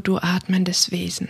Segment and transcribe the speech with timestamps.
[0.00, 1.28] Du atmendes Wesen.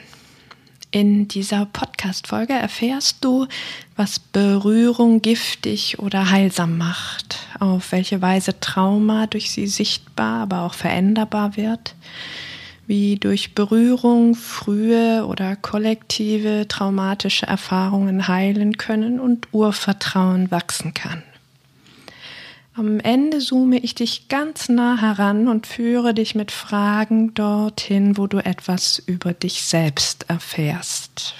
[0.92, 3.46] In dieser Podcast-Folge erfährst du,
[3.94, 10.74] was Berührung giftig oder heilsam macht, auf welche Weise Trauma durch sie sichtbar, aber auch
[10.74, 11.94] veränderbar wird,
[12.88, 21.22] wie durch Berührung frühe oder kollektive traumatische Erfahrungen heilen können und Urvertrauen wachsen kann.
[22.74, 28.28] Am Ende zoome ich dich ganz nah heran und führe dich mit Fragen dorthin, wo
[28.28, 31.34] du etwas über dich selbst erfährst.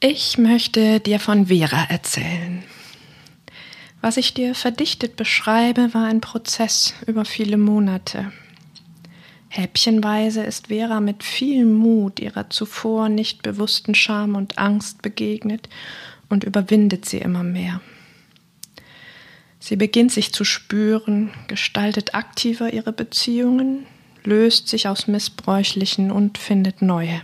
[0.00, 2.64] Ich möchte dir von Vera erzählen.
[4.00, 8.32] Was ich dir verdichtet beschreibe, war ein Prozess über viele Monate.
[9.48, 15.68] Häppchenweise ist Vera mit viel Mut ihrer zuvor nicht bewussten Scham und Angst begegnet
[16.28, 17.80] und überwindet sie immer mehr.
[19.66, 23.84] Sie beginnt sich zu spüren, gestaltet aktiver ihre Beziehungen,
[24.22, 27.22] löst sich aus missbräuchlichen und findet neue.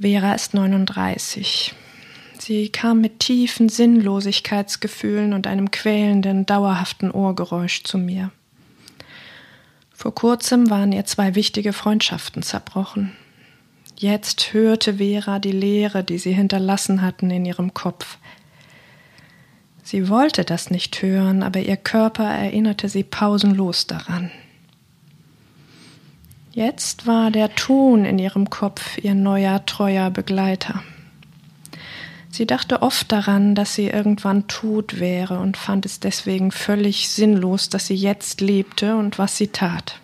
[0.00, 1.72] Vera ist 39.
[2.36, 8.32] Sie kam mit tiefen Sinnlosigkeitsgefühlen und einem quälenden, dauerhaften Ohrgeräusch zu mir.
[9.94, 13.12] Vor kurzem waren ihr zwei wichtige Freundschaften zerbrochen.
[13.96, 18.18] Jetzt hörte Vera die Leere, die sie hinterlassen hatten, in ihrem Kopf.
[19.82, 24.30] Sie wollte das nicht hören, aber ihr Körper erinnerte sie pausenlos daran.
[26.52, 30.82] Jetzt war der Ton in ihrem Kopf ihr neuer, treuer Begleiter.
[32.30, 37.68] Sie dachte oft daran, dass sie irgendwann tot wäre und fand es deswegen völlig sinnlos,
[37.68, 40.01] dass sie jetzt lebte und was sie tat.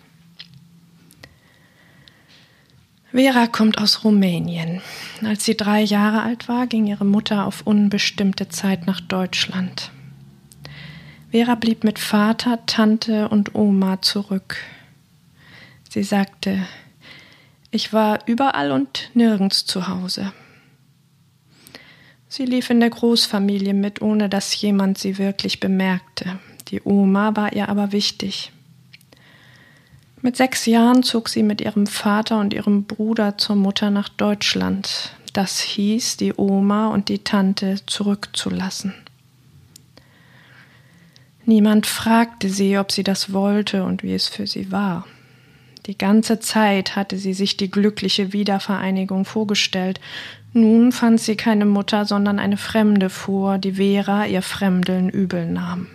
[3.11, 4.81] Vera kommt aus Rumänien.
[5.23, 9.91] Als sie drei Jahre alt war, ging ihre Mutter auf unbestimmte Zeit nach Deutschland.
[11.31, 14.57] Vera blieb mit Vater, Tante und Oma zurück.
[15.89, 16.59] Sie sagte,
[17.71, 20.31] ich war überall und nirgends zu Hause.
[22.27, 26.39] Sie lief in der Großfamilie mit, ohne dass jemand sie wirklich bemerkte.
[26.67, 28.51] Die Oma war ihr aber wichtig.
[30.21, 35.13] Mit sechs Jahren zog sie mit ihrem Vater und ihrem Bruder zur Mutter nach Deutschland.
[35.33, 38.93] Das hieß, die Oma und die Tante zurückzulassen.
[41.45, 45.07] Niemand fragte sie, ob sie das wollte und wie es für sie war.
[45.85, 49.99] Die ganze Zeit hatte sie sich die glückliche Wiedervereinigung vorgestellt.
[50.53, 55.87] Nun fand sie keine Mutter, sondern eine Fremde vor, die Vera ihr Fremdeln übel nahm.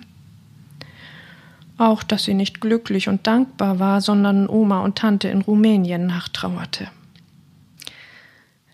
[1.77, 6.89] Auch, dass sie nicht glücklich und dankbar war, sondern Oma und Tante in Rumänien nachtrauerte.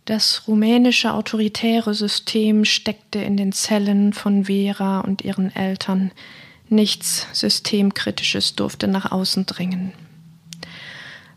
[0.05, 6.11] Das rumänische autoritäre System steckte in den Zellen von Vera und ihren Eltern.
[6.69, 9.93] Nichts Systemkritisches durfte nach außen dringen.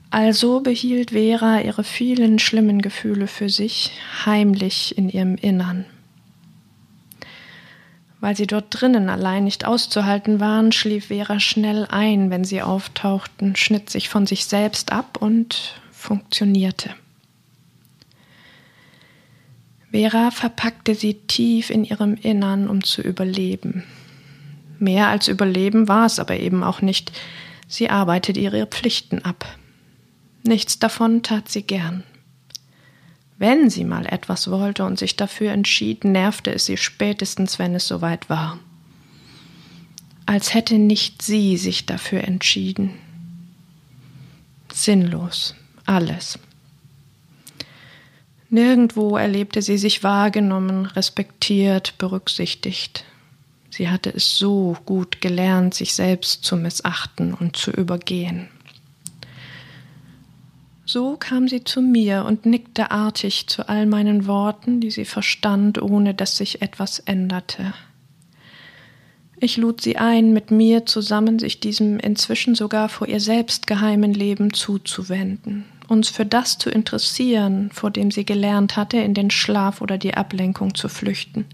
[0.09, 3.91] Also behielt Vera ihre vielen schlimmen Gefühle für sich
[4.25, 5.85] heimlich in ihrem Innern.
[8.23, 13.57] Weil sie dort drinnen allein nicht auszuhalten waren, schlief Vera schnell ein, wenn sie auftauchten,
[13.57, 16.91] schnitt sich von sich selbst ab und funktionierte.
[19.91, 23.83] Vera verpackte sie tief in ihrem Innern, um zu überleben.
[24.79, 27.11] Mehr als überleben war es aber eben auch nicht.
[27.67, 29.45] Sie arbeitete ihre Pflichten ab.
[30.43, 32.05] Nichts davon tat sie gern.
[33.43, 37.85] Wenn sie mal etwas wollte und sich dafür entschied, nervte es sie spätestens, wenn es
[37.85, 38.57] soweit war.
[40.25, 42.91] Als hätte nicht sie sich dafür entschieden.
[44.71, 45.55] Sinnlos,
[45.85, 46.39] alles.
[48.49, 53.03] Nirgendwo erlebte sie sich wahrgenommen, respektiert, berücksichtigt.
[53.69, 58.47] Sie hatte es so gut gelernt, sich selbst zu missachten und zu übergehen.
[60.85, 65.81] So kam sie zu mir und nickte artig zu all meinen Worten, die sie verstand,
[65.81, 67.73] ohne dass sich etwas änderte.
[69.37, 74.13] Ich lud sie ein, mit mir zusammen sich diesem inzwischen sogar vor ihr selbst geheimen
[74.13, 79.81] Leben zuzuwenden, uns für das zu interessieren, vor dem sie gelernt hatte, in den Schlaf
[79.81, 81.45] oder die Ablenkung zu flüchten.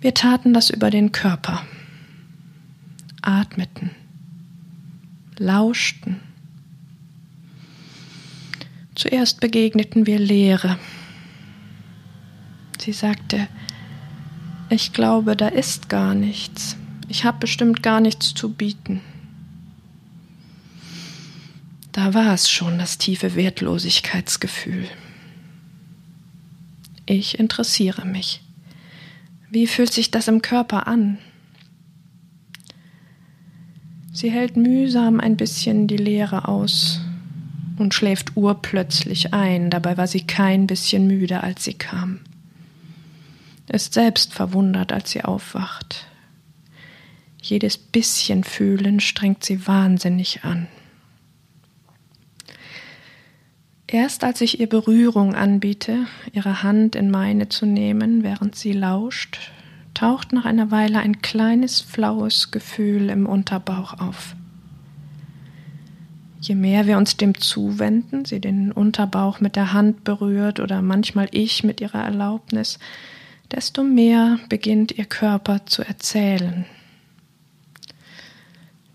[0.00, 1.62] Wir taten das über den Körper,
[3.20, 3.90] atmeten,
[5.38, 6.20] lauschten
[9.00, 10.78] Zuerst begegneten wir Leere.
[12.78, 13.48] Sie sagte,
[14.68, 16.76] ich glaube, da ist gar nichts.
[17.08, 19.00] Ich habe bestimmt gar nichts zu bieten.
[21.92, 24.86] Da war es schon, das tiefe Wertlosigkeitsgefühl.
[27.06, 28.42] Ich interessiere mich.
[29.48, 31.16] Wie fühlt sich das im Körper an?
[34.12, 37.00] Sie hält mühsam ein bisschen die Leere aus
[37.80, 42.20] und schläft urplötzlich ein, dabei war sie kein bisschen müde, als sie kam.
[43.68, 46.06] Ist selbst verwundert, als sie aufwacht.
[47.40, 50.68] Jedes bisschen Fühlen strengt sie wahnsinnig an.
[53.86, 59.50] Erst als ich ihr Berührung anbiete, ihre Hand in meine zu nehmen, während sie lauscht,
[59.94, 64.36] taucht nach einer Weile ein kleines flaues Gefühl im Unterbauch auf.
[66.40, 71.28] Je mehr wir uns dem zuwenden, sie den Unterbauch mit der Hand berührt oder manchmal
[71.32, 72.78] ich mit ihrer Erlaubnis,
[73.50, 76.64] desto mehr beginnt ihr Körper zu erzählen,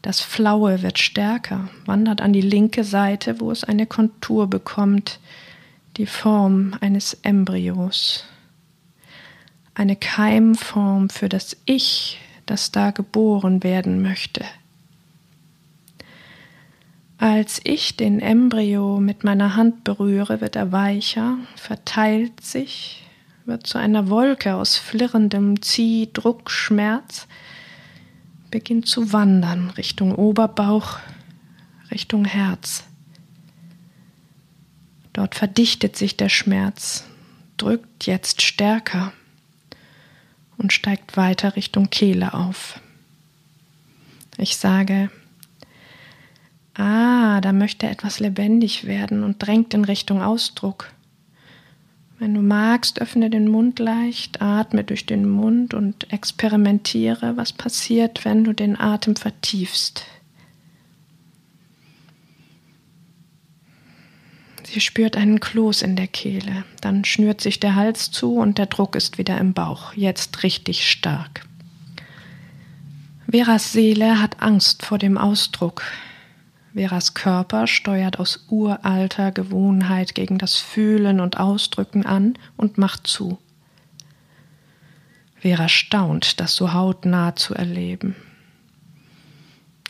[0.06, 5.20] das Flaue wird stärker, wandert an die linke Seite, wo es eine Kontur bekommt,
[5.98, 8.24] die Form eines Embryos.
[9.74, 14.46] Eine Keimform für das Ich, das da geboren werden möchte.
[17.18, 23.04] Als ich den Embryo mit meiner Hand berühre, wird er weicher, verteilt sich,
[23.46, 27.28] wird zu einer Wolke aus flirrendem Zieh, Druck, Schmerz,
[28.52, 31.00] beginnt zu wandern Richtung Oberbauch,
[31.90, 32.84] Richtung Herz.
[35.14, 37.06] Dort verdichtet sich der Schmerz,
[37.56, 39.14] drückt jetzt stärker
[40.58, 42.82] und steigt weiter Richtung Kehle auf.
[44.38, 45.10] Ich sage,
[46.76, 50.92] ah, da möchte etwas lebendig werden und drängt in Richtung Ausdruck.
[52.18, 58.24] Wenn du magst, öffne den Mund leicht, atme durch den Mund und experimentiere, was passiert,
[58.24, 60.06] wenn du den Atem vertiefst.
[64.64, 68.66] Sie spürt einen Kloß in der Kehle, dann schnürt sich der Hals zu und der
[68.66, 71.46] Druck ist wieder im Bauch, jetzt richtig stark.
[73.28, 75.84] Veras Seele hat Angst vor dem Ausdruck,
[76.76, 83.40] Veras Körper steuert aus uralter Gewohnheit gegen das Fühlen und Ausdrücken an und macht zu.
[85.38, 88.16] Vera staunt, das so hautnah zu erleben.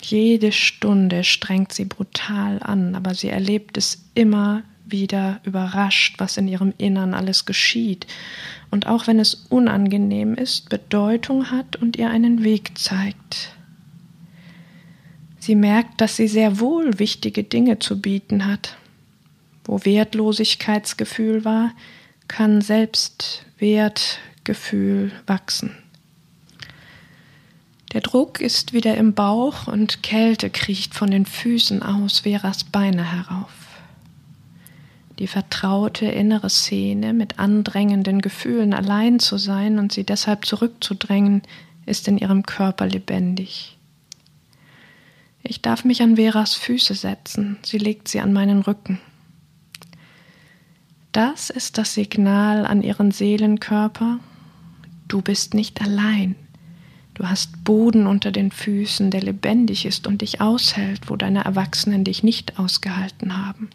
[0.02, 6.48] Jede Stunde strengt sie brutal an, aber sie erlebt es immer wieder überrascht, was in
[6.48, 8.06] ihrem Innern alles geschieht
[8.70, 13.55] und auch wenn es unangenehm ist, Bedeutung hat und ihr einen Weg zeigt.
[15.46, 18.78] Sie merkt, dass sie sehr wohl wichtige Dinge zu bieten hat.
[19.64, 21.72] Wo Wertlosigkeitsgefühl war,
[22.28, 25.78] kann Selbstwertgefühl wachsen.
[27.94, 33.04] Der Druck ist wieder im Bauch und Kälte kriecht von den Füßen aus Veras Beine
[33.04, 33.54] herauf.
[35.20, 41.44] Die vertraute innere Szene, mit andrängenden Gefühlen allein zu sein und sie deshalb zurückzudrängen,
[41.86, 43.75] ist in ihrem Körper lebendig.
[45.48, 49.00] Ich darf mich an Veras Füße setzen, sie legt sie an meinen Rücken.
[51.12, 54.20] Das ist das Signal an ihren Seelenkörper,
[55.08, 56.36] du bist nicht allein.
[57.14, 62.04] Du hast Boden unter den Füßen, der lebendig ist und dich aushält, wo deine Erwachsenen
[62.04, 63.70] dich nicht ausgehalten haben.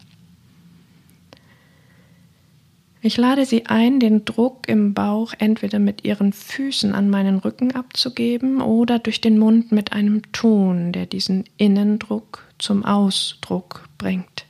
[3.03, 7.71] Ich lade sie ein, den Druck im Bauch entweder mit ihren Füßen an meinen Rücken
[7.73, 14.45] abzugeben oder durch den Mund mit einem Ton, der diesen Innendruck zum Ausdruck bringt,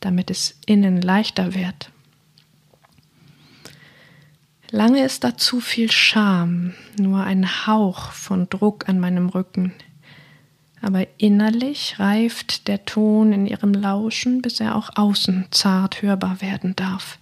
[0.00, 1.92] damit es innen leichter wird.
[4.72, 9.72] Lange ist da zu viel Scham, nur ein Hauch von Druck an meinem Rücken.
[10.82, 16.74] Aber innerlich reift der Ton in ihrem Lauschen, bis er auch außen zart hörbar werden
[16.74, 17.18] darf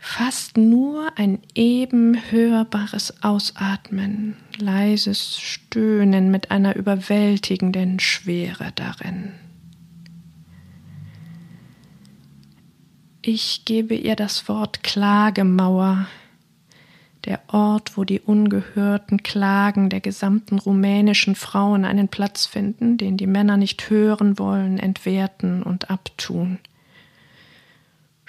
[0.00, 9.32] fast nur ein eben hörbares Ausatmen, leises Stöhnen mit einer überwältigenden Schwere darin.
[13.22, 16.06] Ich gebe ihr das Wort Klagemauer,
[17.26, 23.26] der Ort, wo die ungehörten Klagen der gesamten rumänischen Frauen einen Platz finden, den die
[23.26, 26.58] Männer nicht hören wollen, entwerten und abtun.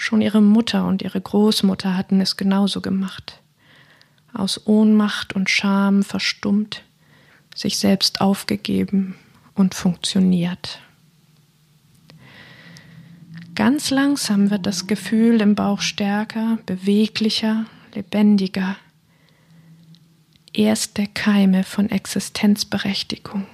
[0.02, 3.40] Schon ihre Mutter und ihre Großmutter hatten es genauso gemacht.
[4.34, 6.82] Aus Ohnmacht und Scham verstummt,
[7.54, 9.14] sich selbst aufgegeben
[9.54, 10.80] und funktioniert.
[13.54, 18.78] Ganz langsam wird das Gefühl im Bauch stärker, beweglicher, lebendiger.
[20.52, 23.46] Erste Keime von Existenzberechtigung.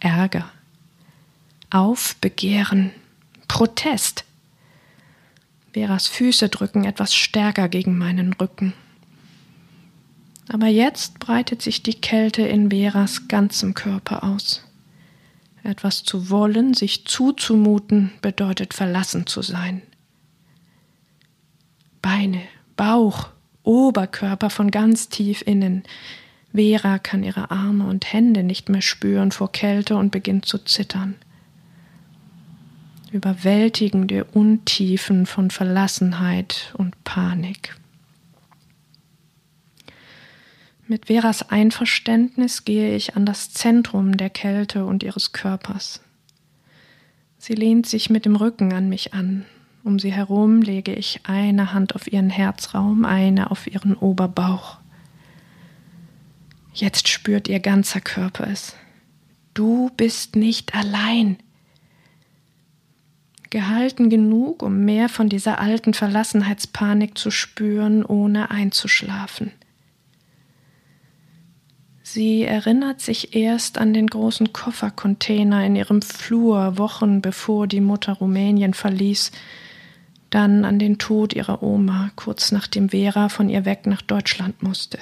[0.00, 0.48] Ärger.
[1.68, 2.92] Aufbegehren.
[3.46, 4.24] Protest.
[5.76, 8.72] Veras Füße drücken etwas stärker gegen meinen Rücken.
[10.48, 14.64] Aber jetzt breitet sich die Kälte in Veras ganzem Körper aus.
[15.64, 19.82] Etwas zu wollen, sich zuzumuten, bedeutet verlassen zu sein.
[22.00, 22.40] Beine,
[22.78, 23.28] Bauch,
[23.62, 25.82] Oberkörper von ganz tief innen.
[26.54, 31.16] Vera kann ihre Arme und Hände nicht mehr spüren vor Kälte und beginnt zu zittern.
[33.16, 37.74] Überwältigende Untiefen von Verlassenheit und Panik.
[40.86, 46.02] Mit Veras Einverständnis gehe ich an das Zentrum der Kälte und ihres Körpers.
[47.38, 49.46] Sie lehnt sich mit dem Rücken an mich an.
[49.82, 54.76] Um sie herum lege ich eine Hand auf ihren Herzraum, eine auf ihren Oberbauch.
[56.74, 58.76] Jetzt spürt ihr ganzer Körper es.
[59.54, 61.38] Du bist nicht allein.
[63.50, 69.52] Gehalten genug, um mehr von dieser alten Verlassenheitspanik zu spüren, ohne einzuschlafen.
[72.02, 78.14] Sie erinnert sich erst an den großen Koffercontainer in ihrem Flur Wochen bevor die Mutter
[78.14, 79.32] Rumänien verließ,
[80.30, 84.98] dann an den Tod ihrer Oma, kurz nachdem Vera von ihr weg nach Deutschland musste.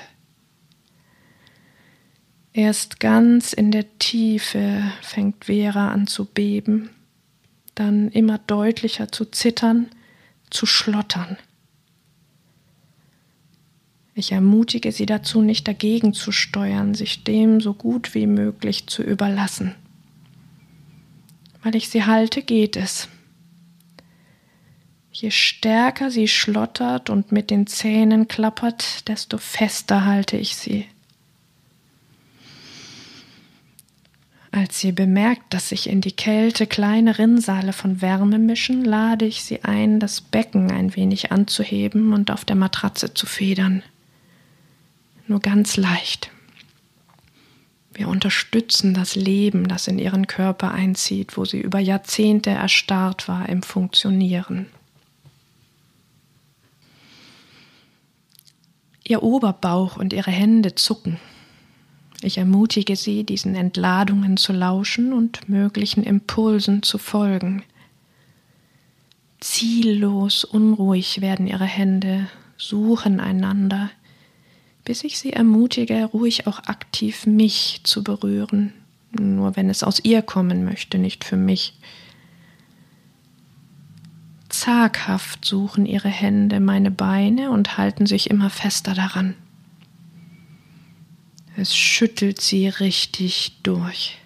[2.52, 6.90] Erst ganz in der Tiefe fängt Vera an zu beben,
[7.74, 9.88] dann immer deutlicher zu zittern,
[10.50, 11.36] zu schlottern.
[14.14, 19.02] Ich ermutige sie dazu, nicht dagegen zu steuern, sich dem so gut wie möglich zu
[19.02, 19.74] überlassen.
[21.62, 23.08] Weil ich sie halte, geht es.
[25.10, 30.86] Je stärker sie schlottert und mit den Zähnen klappert, desto fester halte ich sie.
[34.54, 39.42] Als sie bemerkt, dass sich in die Kälte kleine Rinnsale von Wärme mischen, lade ich
[39.42, 43.82] sie ein, das Becken ein wenig anzuheben und auf der Matratze zu federn
[45.26, 46.30] nur ganz leicht.
[47.92, 53.48] Wir unterstützen das Leben, das in ihren Körper einzieht, wo sie über Jahrzehnte erstarrt war
[53.48, 54.66] im Funktionieren.
[59.06, 61.20] Ihr Oberbauch und ihre Hände zucken.
[62.24, 67.62] Ich ermutige sie, diesen Entladungen zu lauschen und möglichen Impulsen zu folgen.
[69.40, 72.26] Ziellos unruhig werden ihre Hände,
[72.56, 73.90] suchen einander,
[74.86, 78.72] bis ich sie ermutige, ruhig auch aktiv mich zu berühren,
[79.12, 81.74] nur wenn es aus ihr kommen möchte, nicht für mich.
[84.48, 89.34] Zaghaft suchen ihre Hände meine Beine und halten sich immer fester daran.
[91.56, 94.18] Es schüttelt sie richtig durch.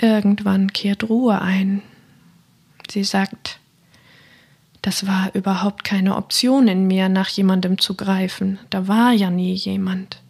[0.00, 1.82] Irgendwann kehrt Ruhe ein.
[2.90, 3.60] Sie sagt,
[4.80, 8.58] das war überhaupt keine Option in mir, nach jemandem zu greifen.
[8.70, 10.20] Da war ja nie jemand.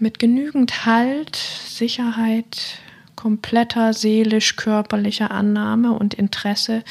[0.00, 2.78] Mit genügend Halt, Sicherheit,
[3.14, 6.82] kompletter seelisch-körperlicher Annahme und Interesse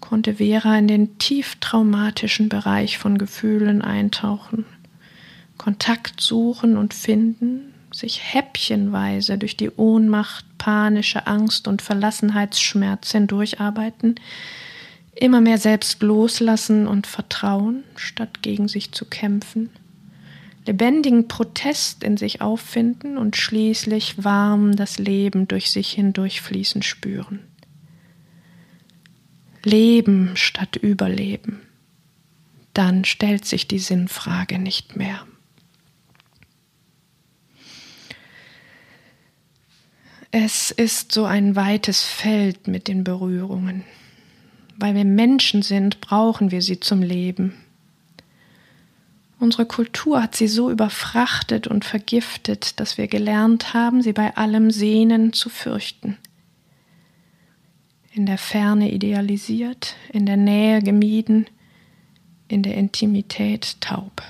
[0.00, 4.64] konnte Vera in den tief traumatischen Bereich von Gefühlen eintauchen,
[5.58, 14.14] Kontakt suchen und finden, sich häppchenweise durch die Ohnmacht, panische Angst und Verlassenheitsschmerz hindurcharbeiten,
[15.14, 19.70] immer mehr selbst loslassen und vertrauen, statt gegen sich zu kämpfen,
[20.66, 27.40] lebendigen Protest in sich auffinden und schließlich warm das Leben durch sich hindurchfließen spüren.
[29.62, 31.60] Leben statt Überleben.
[32.72, 35.26] Dann stellt sich die Sinnfrage nicht mehr.
[40.30, 43.84] Es ist so ein weites Feld mit den Berührungen.
[44.78, 47.54] Weil wir Menschen sind, brauchen wir sie zum Leben.
[49.40, 54.70] Unsere Kultur hat sie so überfrachtet und vergiftet, dass wir gelernt haben, sie bei allem
[54.70, 56.16] Sehnen zu fürchten.
[58.20, 61.46] In der Ferne idealisiert, in der Nähe gemieden,
[62.48, 64.20] in der Intimität taub.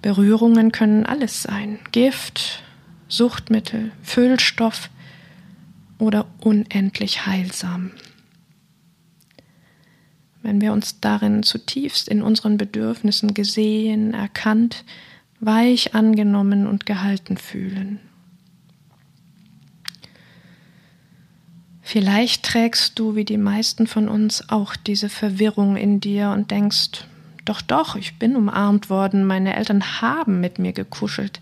[0.00, 2.62] Berührungen können alles sein, Gift,
[3.08, 4.88] Suchtmittel, Füllstoff
[5.98, 7.90] oder unendlich heilsam.
[10.40, 14.82] Wenn wir uns darin zutiefst in unseren Bedürfnissen gesehen, erkannt,
[15.40, 18.00] weich angenommen und gehalten fühlen.
[21.92, 27.04] Vielleicht trägst du, wie die meisten von uns, auch diese Verwirrung in dir und denkst,
[27.44, 31.40] doch, doch, ich bin umarmt worden, meine Eltern haben mit mir gekuschelt.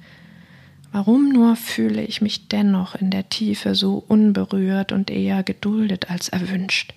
[0.90, 6.30] Warum nur fühle ich mich dennoch in der Tiefe so unberührt und eher geduldet als
[6.30, 6.94] erwünscht?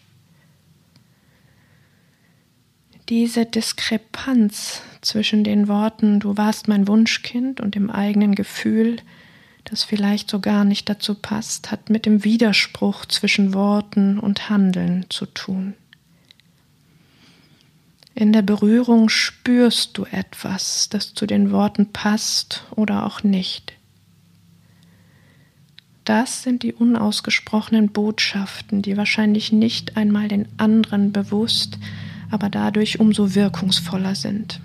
[3.10, 9.02] Diese Diskrepanz zwischen den Worten Du warst mein Wunschkind und dem eigenen Gefühl,
[9.66, 15.06] das vielleicht so gar nicht dazu passt, hat mit dem Widerspruch zwischen Worten und Handeln
[15.10, 15.76] zu tun.
[18.14, 23.74] In der Berührung spürst du etwas, das zu den Worten passt oder auch nicht.
[26.04, 31.78] Das sind die unausgesprochenen Botschaften, die wahrscheinlich nicht einmal den anderen bewusst,
[32.30, 34.60] aber dadurch umso wirkungsvoller sind.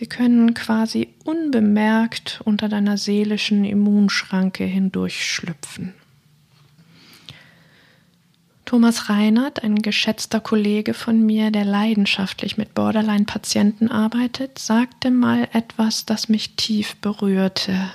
[0.00, 5.92] Sie können quasi unbemerkt unter deiner seelischen Immunschranke hindurchschlüpfen.
[8.64, 16.06] Thomas Reinhardt, ein geschätzter Kollege von mir, der leidenschaftlich mit Borderline-Patienten arbeitet, sagte mal etwas,
[16.06, 17.90] das mich tief berührte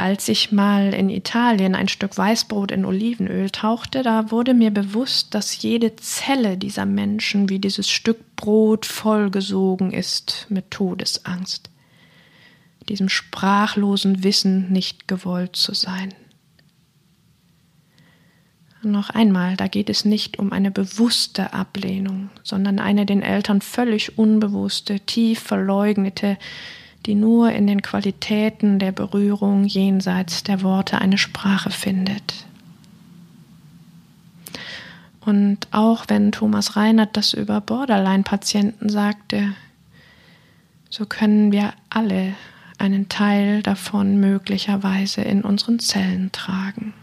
[0.00, 5.34] als ich mal in Italien ein Stück Weißbrot in Olivenöl tauchte, da wurde mir bewusst,
[5.34, 11.68] dass jede Zelle dieser Menschen wie dieses Stück Brot vollgesogen ist mit Todesangst,
[12.88, 16.14] diesem sprachlosen Wissen nicht gewollt zu sein.
[18.82, 24.16] Noch einmal, da geht es nicht um eine bewusste Ablehnung, sondern eine den Eltern völlig
[24.16, 26.38] unbewusste, tief verleugnete,
[27.06, 32.46] die nur in den Qualitäten der Berührung jenseits der Worte eine Sprache findet.
[35.20, 39.54] Und auch wenn Thomas Reinhardt das über Borderline-Patienten sagte,
[40.88, 42.34] so können wir alle
[42.78, 46.94] einen Teil davon möglicherweise in unseren Zellen tragen.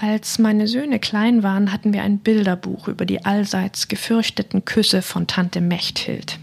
[0.00, 5.26] Als meine Söhne klein waren, hatten wir ein Bilderbuch über die allseits gefürchteten Küsse von
[5.26, 6.38] Tante Mechthild.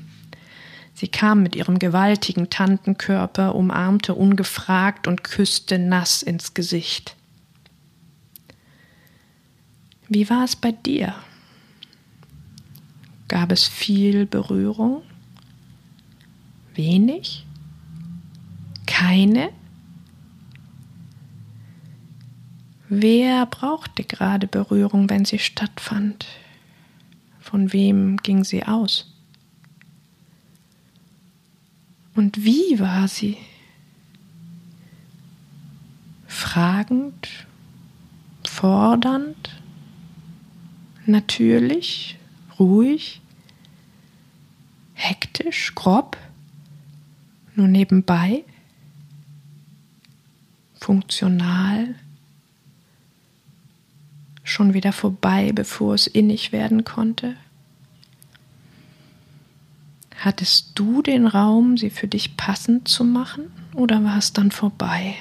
[0.94, 7.16] Sie kam mit ihrem gewaltigen Tantenkörper, umarmte ungefragt und küsste nass ins Gesicht.
[10.10, 11.16] Wie war es bei dir?
[13.30, 15.02] Gab es viel Berührung?
[16.74, 17.46] Wenig?
[18.86, 19.50] Keine?
[22.88, 26.28] Wer brauchte gerade Berührung, wenn sie stattfand?
[27.40, 29.12] Von wem ging sie aus?
[32.14, 33.38] Und wie war sie?
[36.28, 37.48] Fragend,
[38.48, 39.62] fordernd,
[41.06, 42.18] natürlich,
[42.60, 43.22] ruhig,
[44.94, 46.18] hektisch, grob,
[47.56, 48.44] nur nebenbei,
[50.80, 51.96] funktional,
[54.46, 57.36] schon wieder vorbei, bevor es innig werden konnte?
[60.18, 65.16] Hattest du den Raum, sie für dich passend zu machen, oder war es dann vorbei?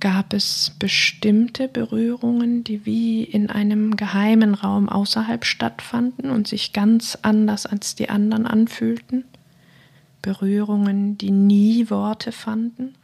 [0.00, 7.18] Gab es bestimmte Berührungen, die wie in einem geheimen Raum außerhalb stattfanden und sich ganz
[7.22, 9.24] anders als die anderen anfühlten?
[10.22, 12.94] Berührungen, die nie Worte fanden?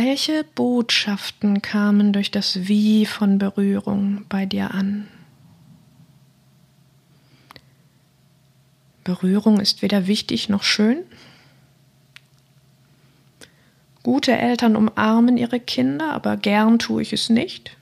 [0.00, 5.08] Welche Botschaften kamen durch das Wie von Berührung bei dir an?
[9.02, 10.98] Berührung ist weder wichtig noch schön.
[14.04, 17.76] Gute Eltern umarmen ihre Kinder, aber gern tue ich es nicht.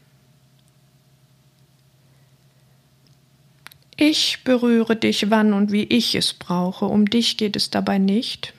[3.99, 6.87] Ich berühre dich, wann und wie ich es brauche.
[6.87, 8.55] Um dich geht es dabei nicht.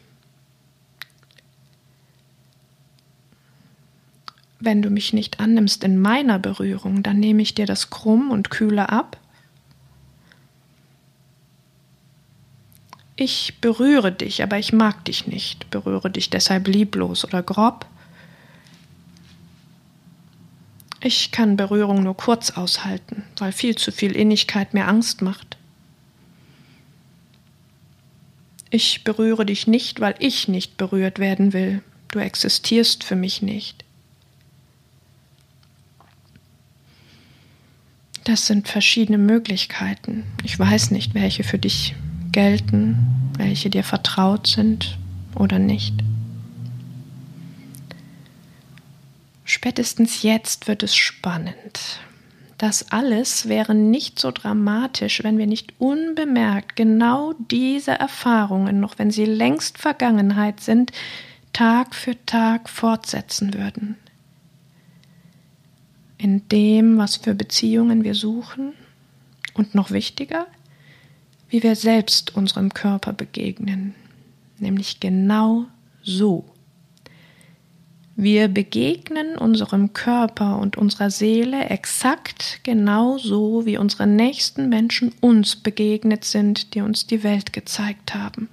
[4.59, 8.49] Wenn du mich nicht annimmst in meiner Berührung, dann nehme ich dir das krumm und
[8.49, 9.19] kühle ab.
[13.15, 17.87] Ich berühre dich, aber ich mag dich nicht, berühre dich deshalb lieblos oder grob.
[21.01, 25.57] Ich kann Berührung nur kurz aushalten, weil viel zu viel Innigkeit mir Angst macht.
[28.69, 31.81] Ich berühre dich nicht, weil ich nicht berührt werden will.
[32.09, 33.83] Du existierst für mich nicht.
[38.27, 40.25] Das sind verschiedene Möglichkeiten.
[40.43, 41.95] Ich weiß nicht, welche für dich
[42.33, 42.97] gelten,
[43.37, 44.97] welche dir vertraut sind
[45.33, 45.93] oder nicht.
[49.45, 52.01] Spätestens jetzt wird es spannend,
[52.57, 59.09] Das alles wäre nicht so dramatisch, wenn wir nicht unbemerkt genau diese Erfahrungen, noch wenn
[59.09, 60.91] sie längst Vergangenheit sind,
[61.53, 63.95] Tag für Tag fortsetzen würden.
[66.17, 68.73] In dem, was für Beziehungen wir suchen
[69.53, 70.47] und noch wichtiger,
[71.49, 73.95] wie wir selbst unserem Körper begegnen,
[74.59, 75.65] nämlich genau
[76.01, 76.45] so.
[78.15, 86.25] Wir begegnen unserem Körper und unserer Seele exakt genauso, wie unsere nächsten Menschen uns begegnet
[86.25, 88.49] sind, die uns die Welt gezeigt haben.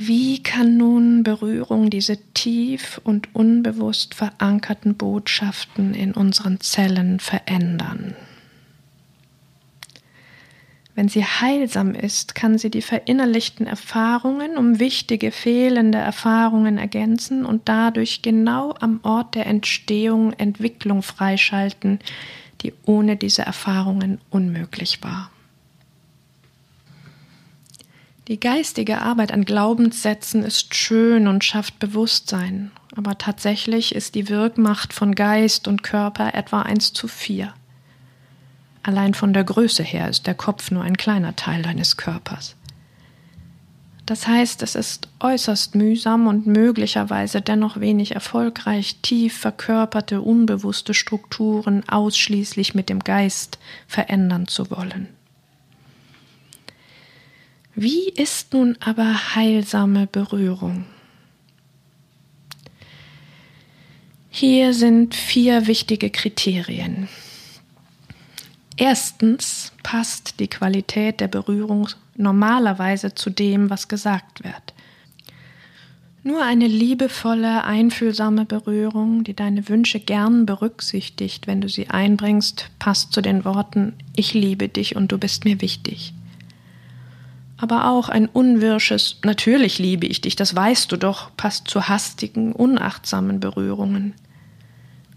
[0.00, 8.14] Wie kann nun Berührung diese tief und unbewusst verankerten Botschaften in unseren Zellen verändern?
[10.94, 17.68] Wenn sie heilsam ist, kann sie die verinnerlichten Erfahrungen um wichtige fehlende Erfahrungen ergänzen und
[17.68, 21.98] dadurch genau am Ort der Entstehung Entwicklung freischalten,
[22.60, 25.32] die ohne diese Erfahrungen unmöglich war.
[28.28, 34.92] Die geistige Arbeit an Glaubenssätzen ist schön und schafft Bewusstsein, aber tatsächlich ist die Wirkmacht
[34.92, 37.54] von Geist und Körper etwa 1 zu 4.
[38.82, 42.54] Allein von der Größe her ist der Kopf nur ein kleiner Teil deines Körpers.
[44.04, 51.82] Das heißt, es ist äußerst mühsam und möglicherweise dennoch wenig erfolgreich, tief verkörperte, unbewusste Strukturen
[51.88, 55.17] ausschließlich mit dem Geist verändern zu wollen.
[57.80, 60.84] Wie ist nun aber heilsame Berührung?
[64.30, 67.06] Hier sind vier wichtige Kriterien.
[68.76, 74.74] Erstens passt die Qualität der Berührung normalerweise zu dem, was gesagt wird.
[76.24, 83.12] Nur eine liebevolle, einfühlsame Berührung, die deine Wünsche gern berücksichtigt, wenn du sie einbringst, passt
[83.12, 86.12] zu den Worten Ich liebe dich und du bist mir wichtig.
[87.58, 92.52] Aber auch ein unwirsches Natürlich liebe ich dich, das weißt du doch, passt zu hastigen,
[92.52, 94.14] unachtsamen Berührungen.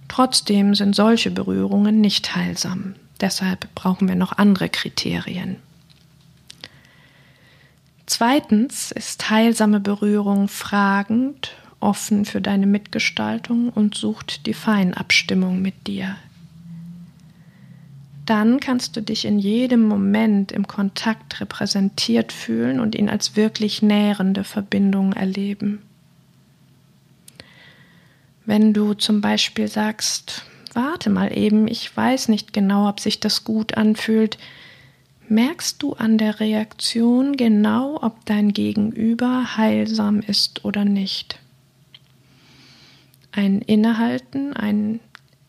[0.07, 2.95] Trotzdem sind solche Berührungen nicht heilsam.
[3.21, 5.57] Deshalb brauchen wir noch andere Kriterien.
[8.07, 16.17] Zweitens ist heilsame Berührung fragend, offen für deine Mitgestaltung und sucht die Feinabstimmung mit dir.
[18.25, 23.81] Dann kannst du dich in jedem Moment im Kontakt repräsentiert fühlen und ihn als wirklich
[23.81, 25.81] nährende Verbindung erleben.
[28.45, 33.43] Wenn du zum Beispiel sagst, warte mal eben, ich weiß nicht genau, ob sich das
[33.43, 34.37] gut anfühlt.
[35.27, 41.39] Merkst du an der Reaktion genau, ob dein Gegenüber heilsam ist oder nicht?
[43.31, 44.99] Ein Innehalten, ein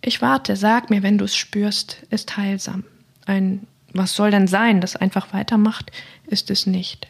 [0.05, 2.85] Ich warte, sag mir, wenn du es spürst, ist heilsam.
[3.25, 5.93] Ein Was soll denn sein, das einfach weitermacht,
[6.27, 7.09] ist es nicht.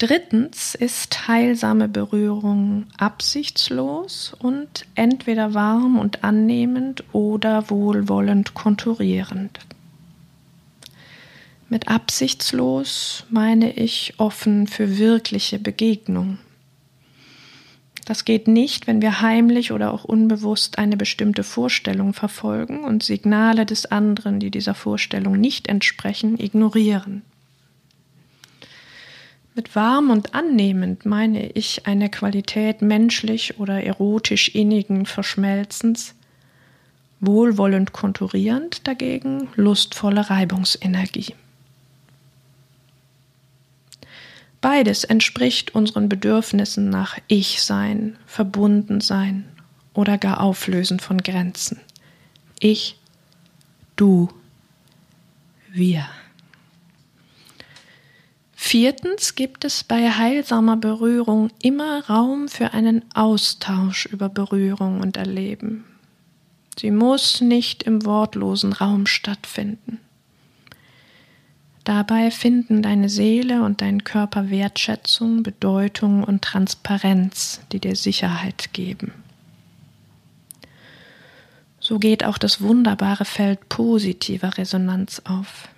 [0.00, 9.58] Drittens ist heilsame Berührung absichtslos und entweder warm und annehmend oder wohlwollend konturierend.
[11.68, 16.38] Mit absichtslos meine ich offen für wirkliche Begegnung.
[18.10, 23.64] Das geht nicht, wenn wir heimlich oder auch unbewusst eine bestimmte Vorstellung verfolgen und Signale
[23.64, 27.22] des anderen, die dieser Vorstellung nicht entsprechen, ignorieren.
[29.54, 36.16] Mit warm und annehmend meine ich eine Qualität menschlich oder erotisch innigen Verschmelzens,
[37.20, 41.36] wohlwollend konturierend dagegen lustvolle Reibungsenergie.
[44.60, 49.44] Beides entspricht unseren Bedürfnissen nach Ich-Sein, Verbundensein
[49.94, 51.80] oder gar Auflösen von Grenzen.
[52.58, 52.98] Ich,
[53.96, 54.28] du,
[55.72, 56.06] wir.
[58.54, 65.84] Viertens gibt es bei heilsamer Berührung immer Raum für einen Austausch über Berührung und Erleben.
[66.78, 69.98] Sie muss nicht im wortlosen Raum stattfinden.
[71.84, 79.12] Dabei finden deine Seele und dein Körper Wertschätzung, Bedeutung und Transparenz, die dir Sicherheit geben.
[81.80, 85.68] So geht auch das wunderbare Feld positiver Resonanz auf.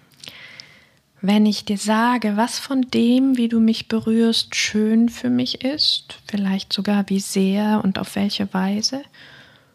[1.20, 6.18] Wenn ich dir sage, was von dem, wie du mich berührst, schön für mich ist,
[6.26, 9.02] vielleicht sogar wie sehr und auf welche Weise,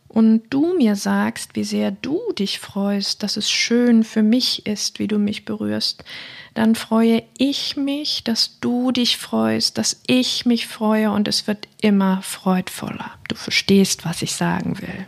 [0.08, 5.00] und du mir sagst, wie sehr du dich freust, dass es schön für mich ist,
[5.00, 6.04] wie du mich berührst,
[6.54, 11.68] dann freue ich mich, dass du dich freust, dass ich mich freue und es wird
[11.82, 13.12] immer freudvoller.
[13.28, 15.08] Du verstehst, was ich sagen will.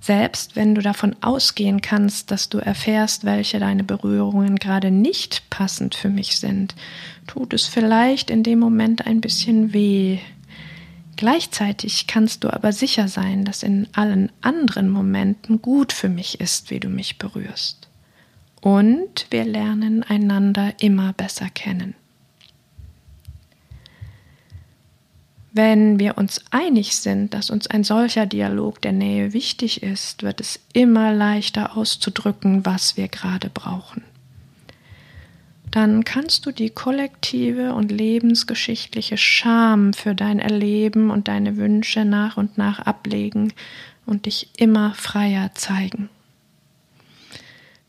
[0.00, 5.94] Selbst wenn du davon ausgehen kannst, dass du erfährst, welche deine Berührungen gerade nicht passend
[5.94, 6.74] für mich sind,
[7.28, 10.18] tut es vielleicht in dem Moment ein bisschen weh,
[11.22, 16.72] Gleichzeitig kannst du aber sicher sein, dass in allen anderen Momenten gut für mich ist,
[16.72, 17.86] wie du mich berührst.
[18.60, 21.94] Und wir lernen einander immer besser kennen.
[25.52, 30.40] Wenn wir uns einig sind, dass uns ein solcher Dialog der Nähe wichtig ist, wird
[30.40, 34.02] es immer leichter auszudrücken, was wir gerade brauchen
[35.72, 42.36] dann kannst du die kollektive und lebensgeschichtliche Scham für dein Erleben und deine Wünsche nach
[42.36, 43.54] und nach ablegen
[44.04, 46.10] und dich immer freier zeigen.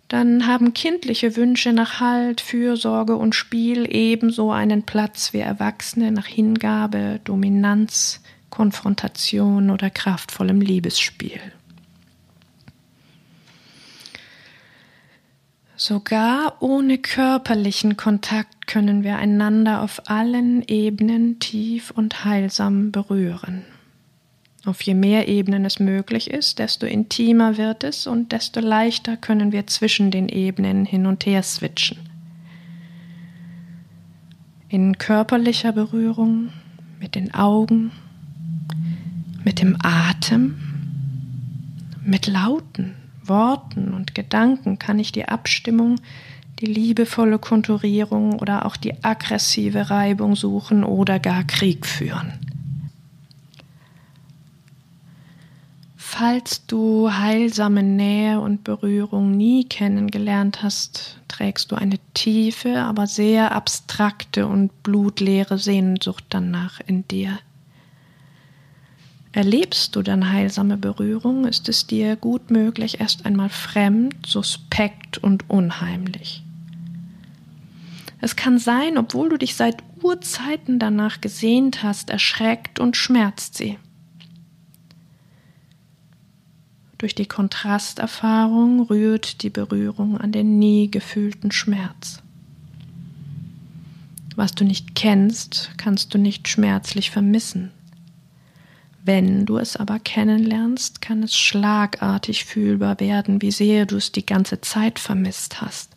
[0.08, 6.28] Dann haben kindliche Wünsche nach Halt, Fürsorge und Spiel ebenso einen Platz wie Erwachsene nach
[6.28, 11.42] Hingabe, Dominanz, Konfrontation oder kraftvollem Liebesspiel.
[15.86, 23.64] Sogar ohne körperlichen Kontakt können wir einander auf allen Ebenen tief und heilsam berühren.
[24.64, 29.52] Auf je mehr Ebenen es möglich ist, desto intimer wird es und desto leichter können
[29.52, 31.98] wir zwischen den Ebenen hin und her switchen.
[34.70, 36.54] In körperlicher Berührung,
[37.02, 37.92] mit den Augen,
[39.44, 40.56] mit dem Atem,
[42.06, 45.96] mit Lauten Worten und Gedanken kann ich die Abstimmung,
[46.60, 52.34] die liebevolle Konturierung oder auch die aggressive Reibung suchen oder gar Krieg führen.
[56.16, 63.52] Falls du heilsame Nähe und Berührung nie kennengelernt hast, trägst du eine tiefe, aber sehr
[63.52, 67.40] abstrakte und blutleere Sehnsucht danach in dir.
[69.34, 75.50] Erlebst du dann heilsame Berührung, ist es dir gut möglich erst einmal fremd, suspekt und
[75.50, 76.44] unheimlich.
[78.22, 83.80] Es kann sein, obwohl du dich seit Urzeiten danach gesehnt hast, erschreckt und schmerzt sie.
[87.00, 92.22] Durch die Kontrasterfahrung rührt die Berührung an den nie gefühlten Schmerz.
[94.36, 97.72] Was du nicht kennst, kannst du nicht schmerzlich vermissen.
[99.06, 104.26] Wenn du es aber kennenlernst, kann es schlagartig fühlbar werden, wie sehr du es die
[104.26, 105.90] ganze Zeit vermisst hast.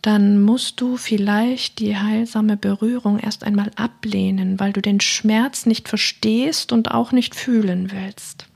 [0.00, 5.88] Dann musst du vielleicht die heilsame Berührung erst einmal ablehnen, weil du den Schmerz nicht
[5.88, 8.46] verstehst und auch nicht fühlen willst.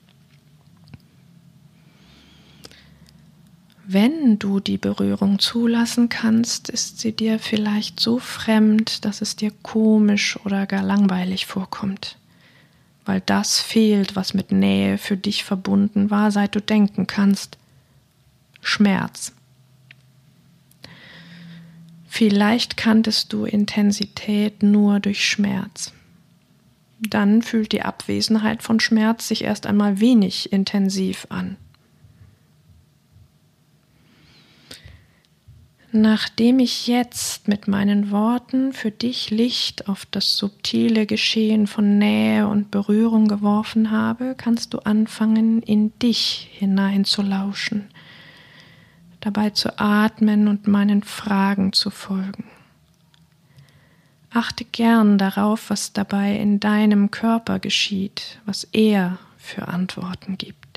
[3.86, 9.52] Wenn du die Berührung zulassen kannst, ist sie dir vielleicht so fremd, dass es dir
[9.62, 12.16] komisch oder gar langweilig vorkommt,
[13.04, 17.58] weil das fehlt, was mit Nähe für dich verbunden war, seit du denken kannst.
[18.62, 19.32] Schmerz.
[22.08, 25.92] Vielleicht kanntest du Intensität nur durch Schmerz.
[27.00, 31.58] Dann fühlt die Abwesenheit von Schmerz sich erst einmal wenig intensiv an.
[35.96, 42.48] Nachdem ich jetzt mit meinen Worten für dich Licht auf das subtile Geschehen von Nähe
[42.48, 47.90] und Berührung geworfen habe, kannst du anfangen, in dich hineinzulauschen,
[49.20, 52.42] dabei zu atmen und meinen Fragen zu folgen.
[54.30, 60.73] Achte gern darauf, was dabei in deinem Körper geschieht, was er für Antworten gibt.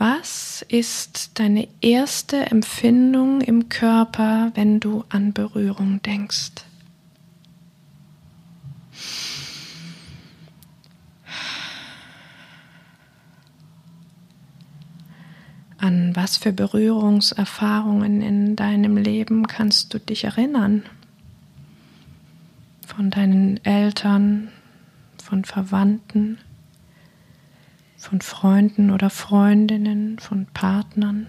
[0.00, 6.52] Was ist deine erste Empfindung im Körper, wenn du an Berührung denkst?
[15.76, 20.82] An was für Berührungserfahrungen in deinem Leben kannst du dich erinnern?
[22.86, 24.48] Von deinen Eltern,
[25.22, 26.38] von Verwandten?
[28.00, 31.26] Von Freunden oder Freundinnen, von Partnern.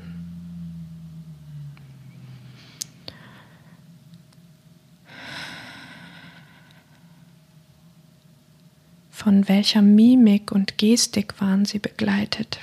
[9.11, 12.59] Von welcher Mimik und Gestik waren sie begleitet?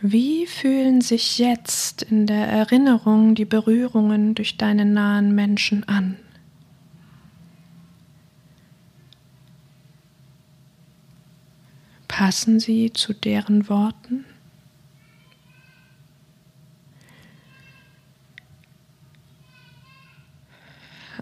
[0.00, 6.16] Wie fühlen sich jetzt in der Erinnerung die Berührungen durch deine nahen Menschen an?
[12.06, 14.24] Passen sie zu deren Worten?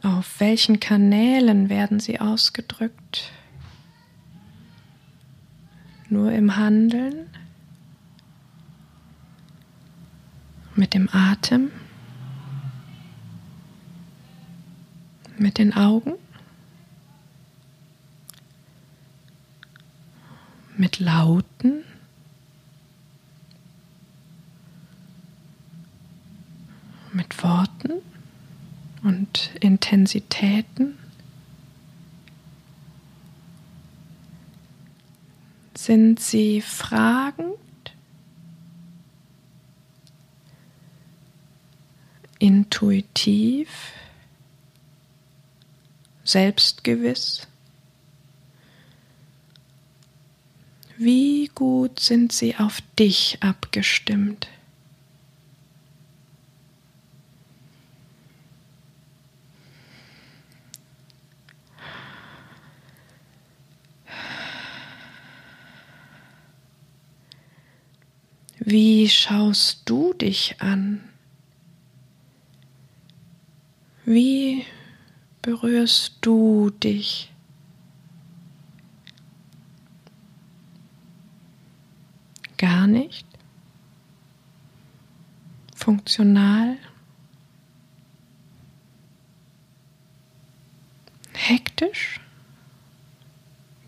[0.03, 3.33] Auf welchen Kanälen werden sie ausgedrückt?
[6.11, 7.27] Nur im Handeln?
[10.77, 11.71] Mit dem Atem?
[15.39, 16.15] Mit den Augen?
[20.77, 21.83] Mit Lauten?
[27.13, 28.03] Mit Worten?
[29.07, 30.99] und Intensitäten
[35.75, 37.55] sind sie fragend,
[42.39, 43.69] intuitiv,
[46.25, 47.47] selbstgewiss.
[50.99, 54.49] Wie gut sind sie auf dich abgestimmt?
[68.59, 71.05] Wie schaust du dich an?
[74.07, 74.65] Wie
[75.43, 77.31] berührst du dich?
[82.57, 83.27] Gar nicht?
[85.75, 86.79] Funktional?
[91.35, 92.21] Hektisch?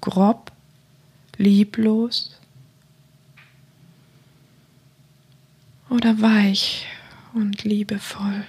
[0.03, 0.53] Grob?
[1.39, 2.39] Lieblos?
[5.91, 6.87] oder weich
[7.35, 8.45] und liebevoll?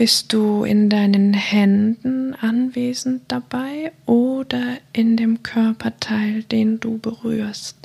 [0.00, 7.76] Bist du in deinen Händen anwesend dabei oder in dem Körperteil, den du berührst?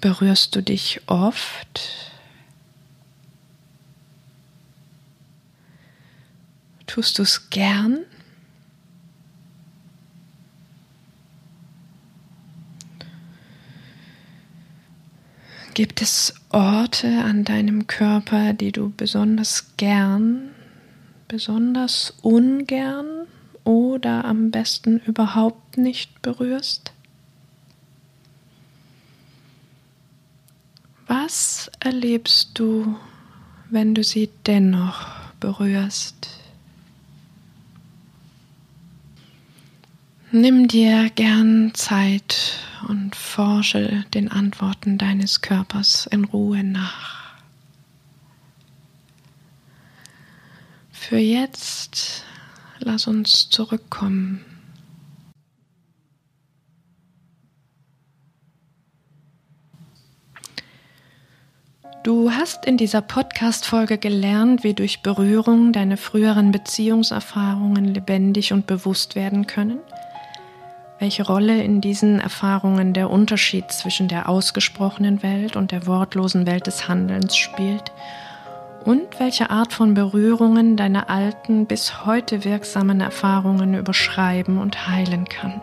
[0.00, 2.12] Berührst du dich oft?
[6.86, 8.04] Tust du es gern?
[15.76, 20.48] Gibt es Orte an deinem Körper, die du besonders gern,
[21.28, 23.26] besonders ungern
[23.62, 26.92] oder am besten überhaupt nicht berührst?
[31.08, 32.96] Was erlebst du,
[33.68, 35.06] wenn du sie dennoch
[35.40, 36.30] berührst?
[40.32, 42.54] Nimm dir gern Zeit
[42.88, 47.34] und forsche den Antworten deines Körpers in Ruhe nach.
[50.90, 52.24] Für jetzt
[52.78, 54.44] lass uns zurückkommen.
[62.02, 69.16] Du hast in dieser Podcast-Folge gelernt, wie durch Berührung deine früheren Beziehungserfahrungen lebendig und bewusst
[69.16, 69.80] werden können–
[70.98, 76.66] welche Rolle in diesen Erfahrungen der Unterschied zwischen der ausgesprochenen Welt und der wortlosen Welt
[76.66, 77.92] des Handelns spielt
[78.84, 85.60] und welche Art von Berührungen deine alten, bis heute wirksamen Erfahrungen überschreiben und heilen kann.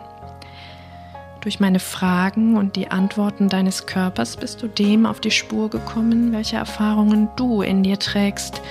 [1.40, 6.32] Durch meine Fragen und die Antworten deines Körpers bist du dem auf die Spur gekommen,
[6.32, 8.62] welche Erfahrungen du in dir trägst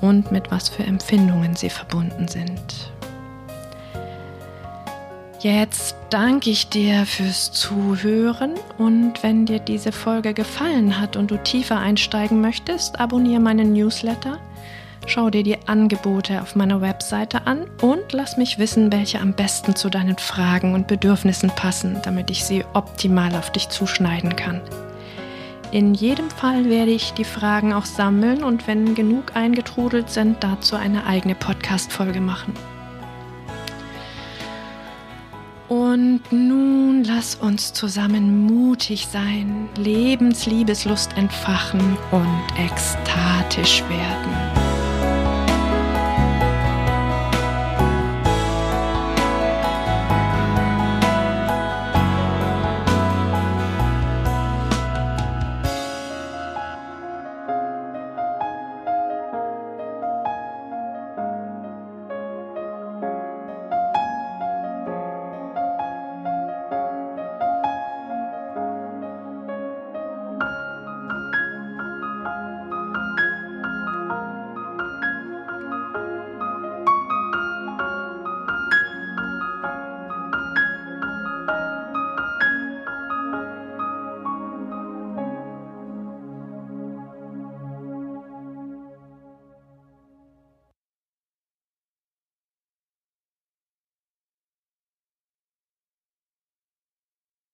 [0.00, 2.93] und mit was für Empfindungen sie verbunden sind.
[5.44, 11.36] Jetzt danke ich dir fürs Zuhören und wenn dir diese Folge gefallen hat und du
[11.36, 14.38] tiefer einsteigen möchtest, abonniere meinen Newsletter,
[15.06, 19.76] schau dir die Angebote auf meiner Webseite an und lass mich wissen, welche am besten
[19.76, 24.62] zu deinen Fragen und Bedürfnissen passen, damit ich sie optimal auf dich zuschneiden kann.
[25.72, 30.74] In jedem Fall werde ich die Fragen auch sammeln und wenn genug eingetrudelt sind, dazu
[30.74, 32.54] eine eigene Podcast-Folge machen.
[35.94, 44.53] Und nun lass uns zusammen mutig sein, Lebensliebeslust entfachen und ekstatisch werden.